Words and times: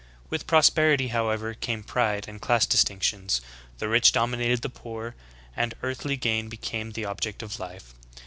With 0.31 0.47
prosperity, 0.47 1.09
however, 1.09 1.53
came 1.53 1.83
pride 1.83 2.25
and 2.27 2.41
class 2.41 2.65
dis 2.65 2.83
tinctions, 2.83 3.39
the 3.77 3.87
rich 3.87 4.11
dominated 4.13 4.63
the 4.63 4.69
poor, 4.71 5.13
and 5.55 5.75
earthly 5.83 6.17
gain 6.17 6.49
be 6.49 6.57
came 6.57 6.93
the 6.93 7.05
object 7.05 7.43
of 7.43 7.59
life 7.59 7.93